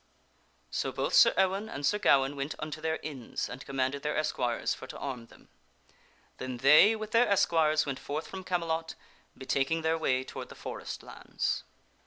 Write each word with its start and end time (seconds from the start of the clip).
So 0.71 0.91
both 0.91 1.13
Sir 1.13 1.31
Ewaine 1.37 1.69
and 1.69 1.85
Sir 1.85 1.99
Gawaine 1.99 2.35
went 2.35 2.55
unto 2.57 2.81
their 2.81 2.97
inns 3.03 3.47
and 3.47 3.63
com 3.63 3.75
manded 3.75 4.01
their 4.01 4.17
esquires 4.17 4.73
for 4.73 4.87
to 4.87 4.97
arm 4.97 5.27
them. 5.27 5.47
Then 6.39 6.57
they, 6.57 6.95
with 6.95 7.11
their 7.11 7.25
sir 7.25 7.25
Gawaine 7.25 7.33
esquires, 7.33 7.85
went 7.85 7.99
forth 7.99 8.25
from 8.25 8.43
Camelot, 8.43 8.95
betaking 9.37 9.83
their 9.83 9.99
way 9.99 10.23
toward 10.23 10.45
and 10.45 10.49
Sir 10.49 10.55
the 10.55 10.61
forest 10.63 11.03
lands. 11.03 11.63